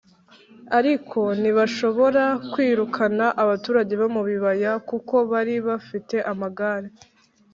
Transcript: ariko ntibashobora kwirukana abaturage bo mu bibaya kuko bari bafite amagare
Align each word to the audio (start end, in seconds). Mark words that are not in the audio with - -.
ariko 0.77 1.19
ntibashobora 1.39 2.23
kwirukana 2.51 3.25
abaturage 3.43 3.93
bo 4.01 4.07
mu 4.15 4.21
bibaya 4.29 4.71
kuko 4.89 5.15
bari 5.31 5.55
bafite 5.67 6.15
amagare 6.33 6.87